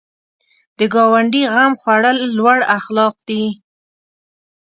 [0.77, 3.43] د ګاونډي غم خوړل لوړ اخلاق دي